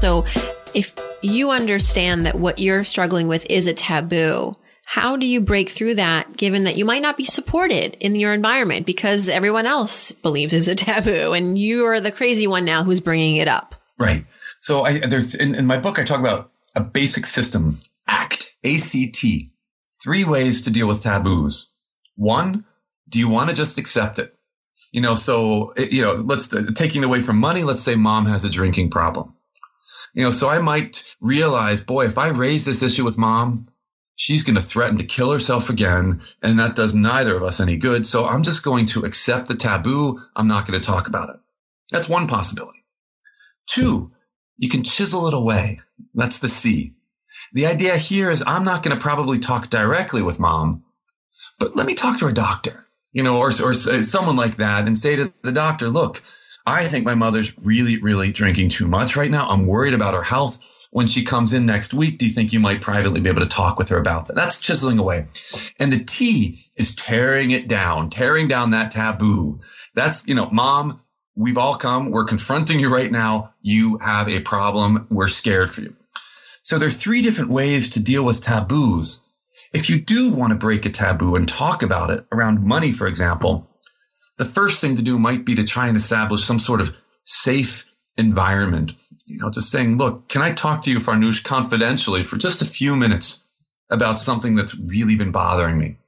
[0.00, 0.24] So
[0.74, 4.54] if you understand that what you're struggling with is a taboo,
[4.88, 8.32] how do you break through that given that you might not be supported in your
[8.32, 12.84] environment because everyone else believes it's a taboo and you are the crazy one now
[12.84, 13.74] who's bringing it up?
[13.98, 14.24] Right.
[14.60, 17.72] So I, there's in, in my book, I talk about a basic system,
[18.06, 19.50] ACT, A-C-T,
[20.00, 21.68] three ways to deal with taboos.
[22.14, 22.64] One,
[23.08, 24.36] do you want to just accept it?
[24.92, 27.64] You know, so, you know, let's uh, taking away from money.
[27.64, 29.34] Let's say mom has a drinking problem.
[30.14, 33.64] You know, so I might realize, boy, if I raise this issue with mom,
[34.16, 36.20] she's going to threaten to kill herself again.
[36.42, 38.04] And that does neither of us any good.
[38.04, 40.20] So I'm just going to accept the taboo.
[40.34, 41.36] I'm not going to talk about it.
[41.92, 42.84] That's one possibility.
[43.66, 44.10] Two,
[44.56, 45.78] you can chisel it away.
[46.14, 46.94] That's the C.
[47.52, 50.82] The idea here is I'm not going to probably talk directly with mom,
[51.58, 54.98] but let me talk to her doctor, you know, or, or someone like that and
[54.98, 56.22] say to the doctor, look,
[56.66, 59.48] I think my mother's really, really drinking too much right now.
[59.48, 60.58] I'm worried about her health
[60.90, 63.48] when she comes in next week, do you think you might privately be able to
[63.48, 64.36] talk with her about that?
[64.36, 65.26] That's chiseling away.
[65.78, 69.60] And the T is tearing it down, tearing down that taboo.
[69.94, 71.00] That's, you know, mom,
[71.34, 72.10] we've all come.
[72.10, 73.54] We're confronting you right now.
[73.60, 75.06] You have a problem.
[75.10, 75.96] We're scared for you.
[76.62, 79.22] So there are three different ways to deal with taboos.
[79.72, 83.06] If you do want to break a taboo and talk about it around money, for
[83.06, 83.70] example,
[84.38, 87.92] the first thing to do might be to try and establish some sort of safe
[88.16, 88.92] environment.
[89.26, 92.66] You know, just saying, look, can I talk to you, Farnoosh, confidentially for just a
[92.66, 93.44] few minutes
[93.90, 95.98] about something that's really been bothering me?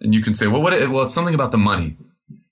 [0.00, 1.96] And you can say, well, what, well, it's something about the money.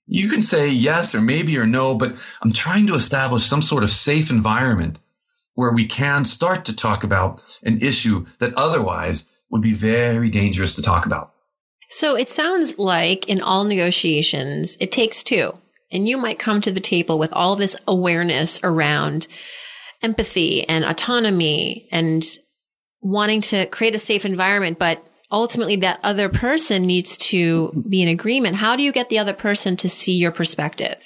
[0.05, 3.83] You can say yes or maybe or no, but I'm trying to establish some sort
[3.83, 4.99] of safe environment
[5.55, 10.73] where we can start to talk about an issue that otherwise would be very dangerous
[10.73, 11.33] to talk about.
[11.89, 15.57] So it sounds like in all negotiations, it takes two.
[15.91, 19.27] And you might come to the table with all this awareness around
[20.01, 22.23] empathy and autonomy and
[23.01, 28.07] wanting to create a safe environment, but ultimately that other person needs to be in
[28.07, 28.55] agreement.
[28.55, 30.97] How do you get the other person to see your perspective?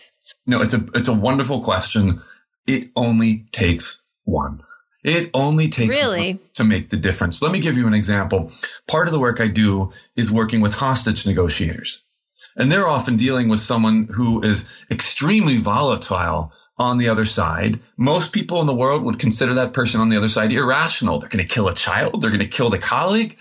[0.45, 2.21] No, it's a, it's a wonderful question.
[2.67, 4.63] It only takes one.
[5.03, 6.39] It only takes really?
[6.53, 7.41] to make the difference.
[7.41, 8.51] Let me give you an example.
[8.87, 12.05] Part of the work I do is working with hostage negotiators.
[12.55, 17.79] And they're often dealing with someone who is extremely volatile on the other side.
[17.97, 21.19] Most people in the world would consider that person on the other side irrational.
[21.19, 22.21] They're going to kill a child.
[22.21, 23.37] They're going to kill the colleague.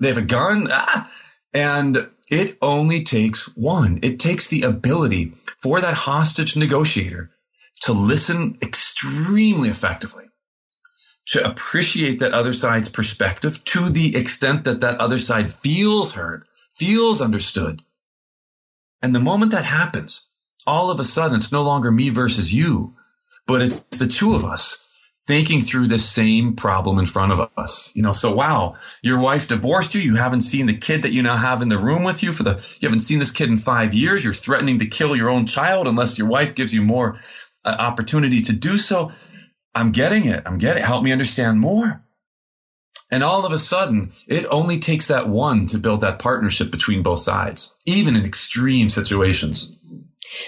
[0.00, 0.68] They have a gun.
[0.70, 1.10] Ah.
[1.52, 3.98] And it only takes one.
[4.02, 7.30] It takes the ability for that hostage negotiator
[7.82, 10.24] to listen extremely effectively,
[11.26, 16.44] to appreciate that other side's perspective to the extent that that other side feels heard,
[16.70, 17.82] feels understood,
[19.04, 20.30] and the moment that happens,
[20.66, 22.94] all of a sudden, it's no longer me versus you.
[23.46, 24.86] but it's the two of us
[25.20, 27.92] thinking through the same problem in front of us.
[27.94, 30.00] You know, so wow, your wife divorced you.
[30.00, 32.42] You haven't seen the kid that you now have in the room with you for
[32.42, 34.24] the, you haven't seen this kid in five years.
[34.24, 37.16] You're threatening to kill your own child unless your wife gives you more
[37.64, 39.12] uh, opportunity to do so.
[39.74, 40.42] I'm getting it.
[40.46, 40.86] I'm getting it.
[40.86, 42.04] Help me understand more.
[43.10, 47.02] And all of a sudden, it only takes that one to build that partnership between
[47.02, 49.76] both sides, even in extreme situations.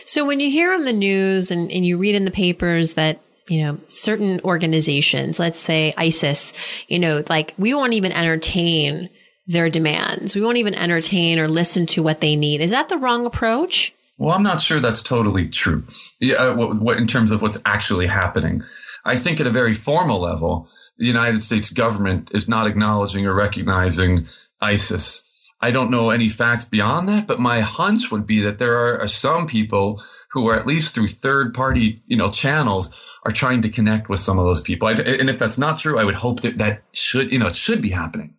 [0.05, 3.21] So when you hear on the news and, and you read in the papers that
[3.49, 6.53] you know, certain organizations, let's say ISIS,
[6.89, 9.09] you know, like we won't even entertain
[9.47, 10.35] their demands.
[10.35, 12.61] We won't even entertain or listen to what they need.
[12.61, 13.95] Is that the wrong approach?
[14.19, 15.85] Well, I'm not sure that's totally true.
[16.21, 18.63] Yeah, uh, what, what, in terms of what's actually happening,
[19.05, 23.35] I think at a very formal level, the United States government is not acknowledging or
[23.35, 24.27] recognizing
[24.61, 25.31] ISIS.
[25.61, 29.07] I don't know any facts beyond that, but my hunch would be that there are
[29.07, 33.71] some people who are at least through third party, you know, channels are trying to
[33.71, 34.89] connect with some of those people.
[34.89, 37.83] And if that's not true, I would hope that that should, you know, it should
[37.83, 38.35] be happening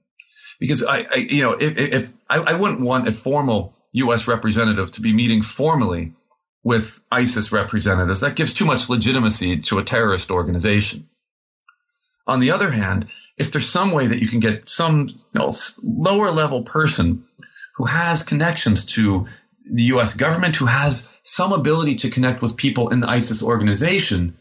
[0.60, 4.28] because I, I you know, if, if I, I wouldn't want a formal U.S.
[4.28, 6.14] representative to be meeting formally
[6.64, 8.22] with ISIS representatives.
[8.22, 11.08] That gives too much legitimacy to a terrorist organization.
[12.28, 15.54] On the other hand, if there's some way that you can get some you know,
[15.82, 17.24] lower level person
[17.76, 19.28] who has connections to
[19.74, 20.14] the U.S.
[20.14, 24.38] government, who has some ability to connect with people in the ISIS organization,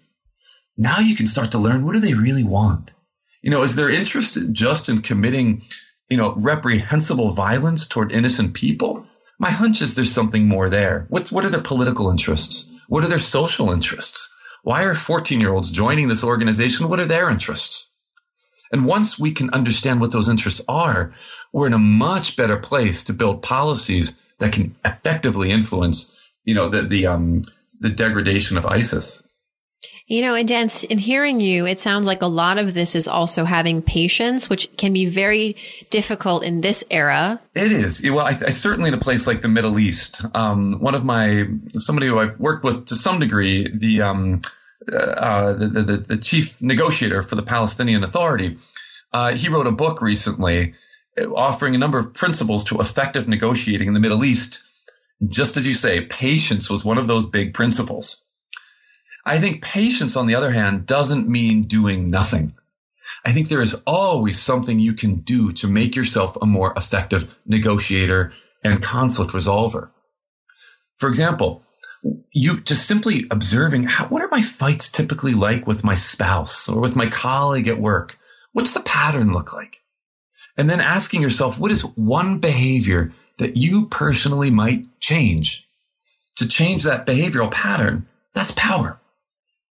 [0.76, 2.94] now you can start to learn what do they really want?
[3.42, 5.62] You know, is their interest just in committing,
[6.10, 9.06] you know, reprehensible violence toward innocent people?
[9.38, 11.06] My hunch is there's something more there.
[11.10, 12.72] What's, what are their political interests?
[12.88, 14.34] What are their social interests?
[14.66, 16.88] Why are 14 year olds joining this organization?
[16.88, 17.92] What are their interests?
[18.72, 21.14] And once we can understand what those interests are,
[21.52, 26.68] we're in a much better place to build policies that can effectively influence, you know,
[26.68, 27.38] the, the, um,
[27.78, 29.25] the degradation of ISIS.
[30.08, 33.08] You know, and Dan, in hearing you, it sounds like a lot of this is
[33.08, 35.56] also having patience, which can be very
[35.90, 37.40] difficult in this era.
[37.56, 38.02] It is.
[38.04, 40.24] Well, I, I certainly in a place like the Middle East.
[40.32, 44.42] Um, one of my somebody who I've worked with to some degree, the um,
[44.92, 48.58] uh, the, the, the chief negotiator for the Palestinian Authority,
[49.12, 50.74] uh, he wrote a book recently
[51.20, 54.62] uh, offering a number of principles to effective negotiating in the Middle East.
[55.28, 58.22] Just as you say, patience was one of those big principles.
[59.26, 62.54] I think patience, on the other hand, doesn't mean doing nothing.
[63.24, 67.36] I think there is always something you can do to make yourself a more effective
[67.44, 69.90] negotiator and conflict resolver.
[70.94, 71.64] For example,
[72.32, 76.80] you just simply observing how, what are my fights typically like with my spouse or
[76.80, 78.18] with my colleague at work?
[78.52, 79.82] What's the pattern look like?
[80.56, 85.68] And then asking yourself, what is one behavior that you personally might change?
[86.36, 89.00] To change that behavioral pattern, that's power.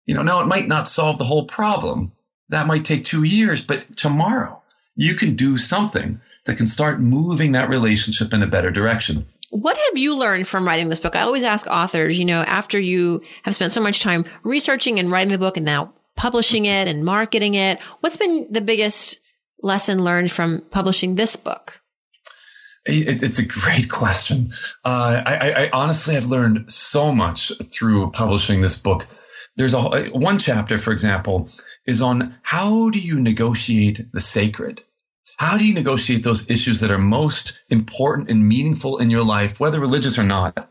[0.05, 2.11] You know, now it might not solve the whole problem.
[2.49, 4.61] That might take two years, but tomorrow
[4.95, 9.27] you can do something that can start moving that relationship in a better direction.
[9.51, 11.15] What have you learned from writing this book?
[11.15, 15.11] I always ask authors, you know, after you have spent so much time researching and
[15.11, 19.19] writing the book and now publishing it and marketing it, what's been the biggest
[19.61, 21.81] lesson learned from publishing this book?
[22.85, 24.49] It, it's a great question.
[24.83, 29.05] Uh, I, I, honestly have learned so much through publishing this book.
[29.57, 31.49] There's a one chapter, for example,
[31.85, 34.83] is on how do you negotiate the sacred?
[35.37, 39.59] How do you negotiate those issues that are most important and meaningful in your life,
[39.59, 40.69] whether religious or not?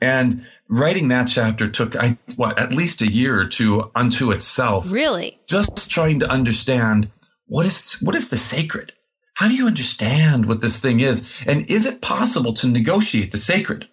[0.00, 4.92] And writing that chapter took, I, what, at least a year or two unto itself.
[4.92, 5.40] Really?
[5.48, 7.10] Just trying to understand
[7.46, 8.92] what is, what is the sacred?
[9.34, 11.44] How do you understand what this thing is?
[11.46, 13.88] And is it possible to negotiate the sacred?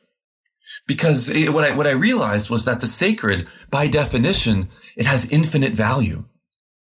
[0.88, 5.32] Because it, what I what I realized was that the sacred, by definition, it has
[5.32, 6.26] infinite value.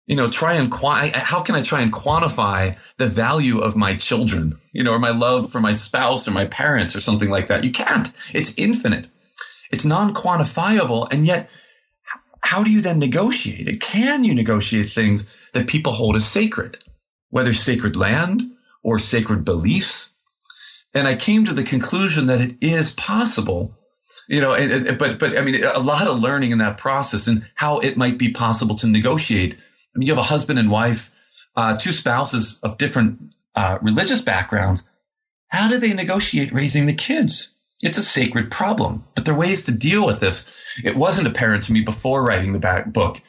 [0.07, 4.53] You know, try and how can I try and quantify the value of my children?
[4.73, 7.63] You know, or my love for my spouse or my parents or something like that.
[7.63, 8.11] You can't.
[8.33, 9.07] It's infinite.
[9.71, 11.51] It's non-quantifiable, and yet,
[12.43, 13.79] how do you then negotiate it?
[13.79, 16.79] Can you negotiate things that people hold as sacred,
[17.29, 18.41] whether sacred land
[18.81, 20.15] or sacred beliefs?
[20.95, 23.77] And I came to the conclusion that it is possible
[24.29, 27.27] you know, and, and, but, but I mean, a lot of learning in that process
[27.27, 29.55] and how it might be possible to negotiate.
[29.55, 31.15] I mean, you have a husband and wife,
[31.55, 34.87] uh, two spouses of different, uh, religious backgrounds.
[35.47, 37.55] How do they negotiate raising the kids?
[37.81, 40.51] It's a sacred problem, but there are ways to deal with this.
[40.83, 43.21] It wasn't apparent to me before writing the book.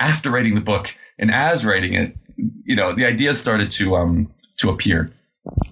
[0.00, 2.16] After writing the book and as writing it,
[2.64, 5.12] you know, the ideas started to, um, to appear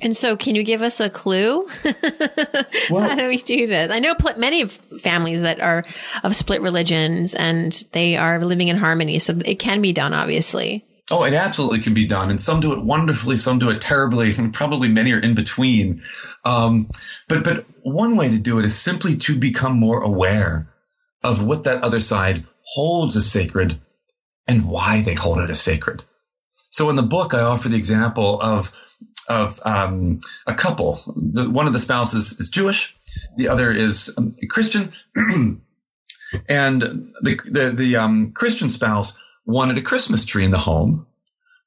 [0.01, 1.67] And so, can you give us a clue?
[2.91, 3.91] well, How do we do this?
[3.91, 5.85] I know pl- many families that are
[6.23, 9.19] of split religions and they are living in harmony.
[9.19, 10.85] So it can be done, obviously.
[11.11, 12.31] Oh, it absolutely can be done.
[12.31, 16.03] And some do it wonderfully, some do it terribly, and probably many are in between.
[16.45, 16.89] Um,
[17.29, 20.69] but, but one way to do it is simply to become more aware
[21.23, 23.81] of what that other side holds as sacred
[24.49, 26.03] and why they hold it as sacred.
[26.71, 28.73] So in the book, I offer the example of,
[29.29, 30.95] of, um, a couple.
[31.15, 32.97] The, one of the spouses is Jewish.
[33.37, 34.93] The other is um, Christian.
[36.49, 41.07] and the, the, the, um, Christian spouse wanted a Christmas tree in the home.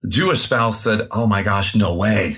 [0.01, 2.35] The Jewish spouse said, Oh my gosh, no way.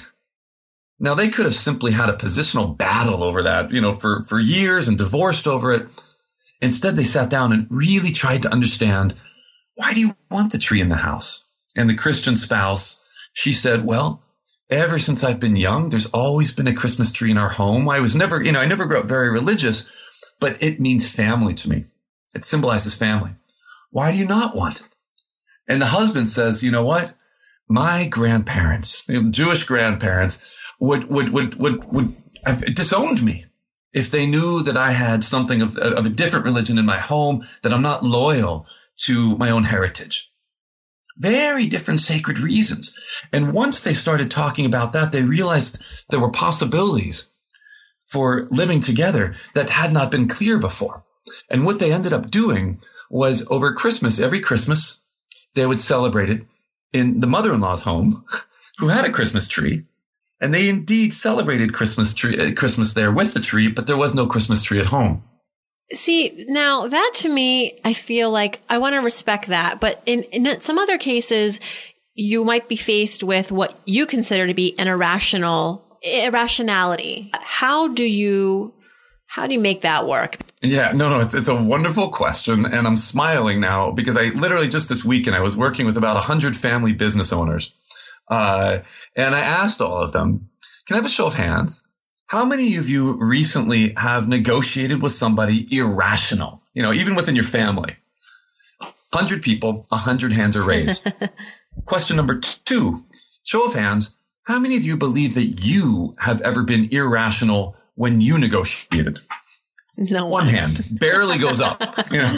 [1.00, 4.40] Now they could have simply had a positional battle over that, you know, for, for
[4.40, 5.88] years and divorced over it.
[6.62, 9.16] Instead, they sat down and really tried to understand,
[9.74, 11.44] why do you want the tree in the house?
[11.76, 13.04] And the Christian spouse,
[13.34, 14.22] she said, well,
[14.72, 17.90] ever since I've been young, there's always been a Christmas tree in our home.
[17.90, 19.92] I was never, you know, I never grew up very religious,
[20.40, 21.86] but it means family to me.
[22.34, 23.32] It symbolizes family.
[23.92, 24.88] Why do you not want it?
[25.68, 27.14] And the husband says, you know what?
[27.68, 30.50] My grandparents, Jewish grandparents
[30.80, 32.16] would, would, would, would, would
[32.46, 33.46] have disowned me
[33.94, 37.44] if they knew that I had something of, of a different religion in my home,
[37.62, 38.66] that I'm not loyal
[39.06, 40.31] to my own heritage.
[41.18, 42.98] Very different sacred reasons.
[43.34, 47.30] And once they started talking about that, they realized there were possibilities
[48.00, 51.04] for living together that had not been clear before.
[51.50, 55.02] And what they ended up doing was over Christmas, every Christmas,
[55.56, 56.44] they would celebrate it
[56.94, 58.24] in the mother-in-law's home,
[58.80, 59.86] who had a Christmas tree.
[60.40, 64.16] And they indeed celebrated Christmas tree, uh, Christmas there with the tree, but there was
[64.16, 65.24] no Christmas tree at home.
[65.94, 69.80] See, now that to me, I feel like I want to respect that.
[69.80, 71.60] But in, in some other cases,
[72.14, 77.32] you might be faced with what you consider to be an irrational irrationality.
[77.34, 78.74] How do you
[79.28, 80.38] how do you make that work?
[80.62, 82.66] Yeah, no, no, it's, it's a wonderful question.
[82.66, 86.16] And I'm smiling now because I literally just this weekend, I was working with about
[86.16, 87.74] 100 family business owners.
[88.28, 88.80] Uh,
[89.16, 90.50] and I asked all of them,
[90.86, 91.88] can I have a show of hands?
[92.32, 96.62] How many of you recently have negotiated with somebody irrational?
[96.74, 97.98] You know, even within your family.
[98.80, 101.12] 100 people, 100 hands are raised.
[101.86, 103.00] Question number two,
[103.44, 104.16] show of hands.
[104.44, 109.20] How many of you believe that you have ever been irrational when you negotiated?
[109.98, 111.82] No one hand barely goes up.
[112.12, 112.36] You know,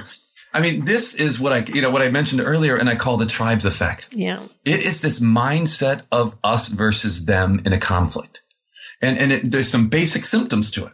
[0.53, 3.17] I mean, this is what I, you know, what I mentioned earlier, and I call
[3.17, 4.07] the tribes effect.
[4.11, 8.42] Yeah, it is this mindset of us versus them in a conflict,
[9.03, 10.93] and and it, there's some basic symptoms to it.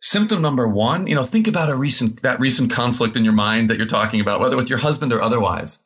[0.00, 3.70] Symptom number one, you know, think about a recent that recent conflict in your mind
[3.70, 5.84] that you're talking about, whether with your husband or otherwise.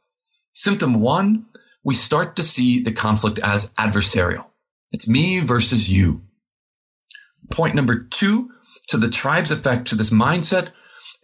[0.54, 1.46] Symptom one,
[1.84, 4.46] we start to see the conflict as adversarial.
[4.92, 6.22] It's me versus you.
[7.50, 8.50] Point number two
[8.88, 10.70] to the tribe's effect to this mindset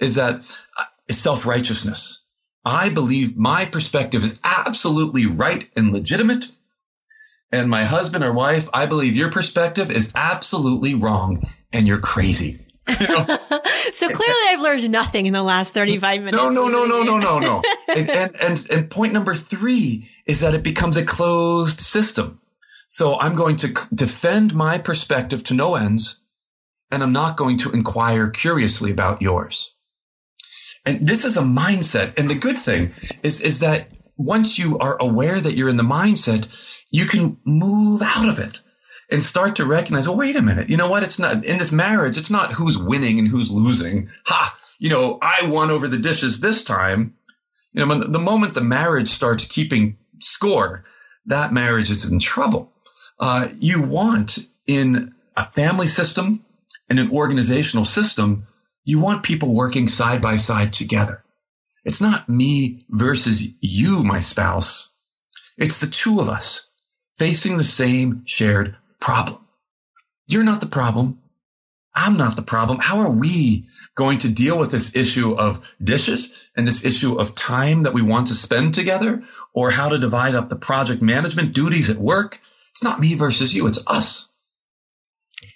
[0.01, 0.34] is that
[0.78, 2.24] uh, self-righteousness.
[2.64, 6.47] I believe my perspective is absolutely right and legitimate.
[7.51, 11.42] And my husband or wife, I believe your perspective is absolutely wrong
[11.72, 12.66] and you're crazy.
[13.01, 13.24] You know?
[13.92, 16.36] so clearly I've learned nothing in the last 35 minutes.
[16.36, 17.62] No, no, no, no, no, no, no.
[17.96, 22.38] and, and, and, and point number three is that it becomes a closed system.
[22.88, 26.22] So I'm going to defend my perspective to no ends
[26.90, 29.74] and I'm not going to inquire curiously about yours.
[30.86, 32.18] And this is a mindset.
[32.18, 32.92] And the good thing
[33.22, 36.49] is, is that once you are aware that you're in the mindset,
[36.91, 38.61] you can move out of it
[39.11, 40.68] and start to recognize, oh, wait a minute.
[40.68, 41.03] You know what?
[41.03, 42.16] It's not in this marriage.
[42.16, 44.09] It's not who's winning and who's losing.
[44.26, 47.14] Ha, you know, I won over the dishes this time.
[47.72, 50.84] You know, the moment the marriage starts keeping score,
[51.26, 52.72] that marriage is in trouble.
[53.20, 56.45] Uh, you want in a family system,
[56.89, 58.47] and an organizational system,
[58.84, 61.22] you want people working side by side together.
[61.84, 64.95] It's not me versus you, my spouse.
[65.57, 66.67] It's the two of us
[67.18, 69.38] facing the same shared problem.
[70.28, 71.18] You're not the problem.
[71.94, 72.78] I'm not the problem.
[72.80, 73.66] How are we
[73.96, 78.02] going to deal with this issue of dishes and this issue of time that we
[78.02, 82.40] want to spend together or how to divide up the project management duties at work?
[82.70, 83.66] It's not me versus you.
[83.66, 84.32] It's us.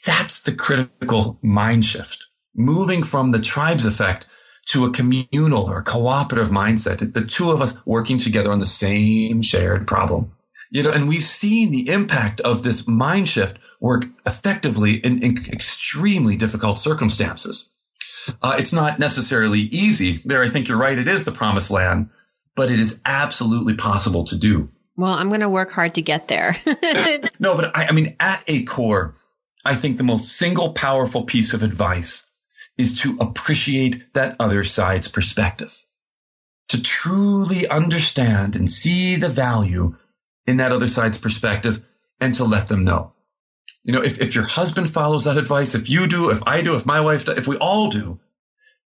[0.04, 2.26] That's the critical mind shift.
[2.56, 4.26] Moving from the tribes effect
[4.66, 7.12] to a communal or cooperative mindset.
[7.12, 10.32] The two of us working together on the same shared problem.
[10.72, 15.36] You know, and we've seen the impact of this mind shift work effectively in, in
[15.52, 17.68] extremely difficult circumstances.
[18.40, 20.12] Uh, it's not necessarily easy.
[20.24, 20.98] There, I think you're right.
[20.98, 22.08] It is the promised land,
[22.56, 24.70] but it is absolutely possible to do.
[24.96, 26.56] Well, I'm going to work hard to get there.
[27.38, 29.14] no, but I, I mean, at a core,
[29.66, 32.32] I think the most single powerful piece of advice
[32.78, 35.74] is to appreciate that other side's perspective,
[36.68, 39.92] to truly understand and see the value
[40.46, 41.84] in that other side's perspective
[42.20, 43.12] and to let them know.
[43.84, 46.76] You know, if, if your husband follows that advice, if you do, if I do,
[46.76, 48.20] if my wife does, if we all do,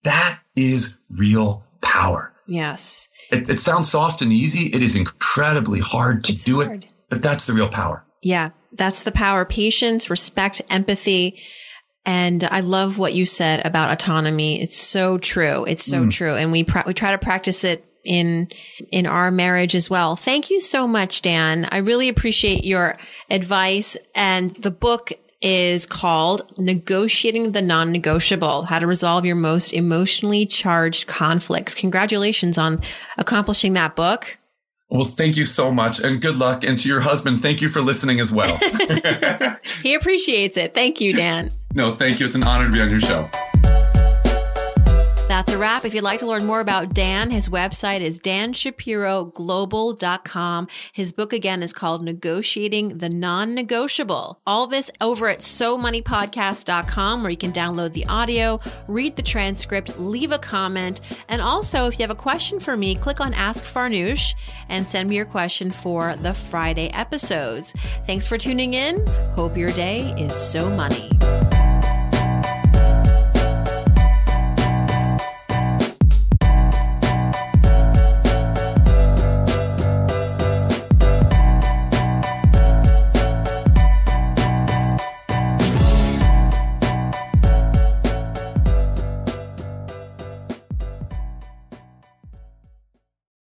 [0.04, 2.32] that is real power.
[2.46, 3.08] Yes.
[3.30, 4.74] It, it sounds soft and easy.
[4.74, 6.84] It is incredibly hard to it's do hard.
[6.84, 8.04] it, but that's the real power.
[8.22, 8.50] Yeah.
[8.72, 9.44] That's the power.
[9.44, 11.40] Patience, respect, empathy.
[12.04, 14.62] And I love what you said about autonomy.
[14.62, 15.64] It's so true.
[15.64, 16.10] It's so mm.
[16.10, 16.34] true.
[16.34, 18.48] And we, pra- we try to practice it in
[18.90, 20.16] in our marriage as well.
[20.16, 21.68] Thank you so much, Dan.
[21.70, 22.96] I really appreciate your
[23.30, 30.46] advice and the book is called Negotiating the Non-Negotiable, How to Resolve Your Most Emotionally
[30.46, 31.74] Charged Conflicts.
[31.74, 32.80] Congratulations on
[33.18, 34.38] accomplishing that book.
[34.88, 36.64] Well, thank you so much and good luck.
[36.64, 38.56] And to your husband, thank you for listening as well.
[39.82, 40.74] he appreciates it.
[40.74, 41.50] Thank you, Dan.
[41.74, 42.26] No, thank you.
[42.26, 43.28] It's an honor to be on your show.
[45.28, 45.84] That's a wrap.
[45.84, 50.68] If you'd like to learn more about Dan, his website is danshapiroglobal.com.
[50.92, 54.38] His book again is called Negotiating the Non-Negotiable.
[54.46, 60.30] All this over at SoMoneyPodcast.com where you can download the audio, read the transcript, leave
[60.30, 61.00] a comment.
[61.28, 64.32] And also, if you have a question for me, click on Ask Farnoosh
[64.68, 67.72] and send me your question for the Friday episodes.
[68.06, 69.04] Thanks for tuning in.
[69.34, 71.10] Hope your day is so money.